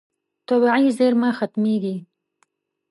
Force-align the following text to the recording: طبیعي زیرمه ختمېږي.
طبیعي 0.49 0.87
زیرمه 0.97 1.29
ختمېږي. 1.39 1.95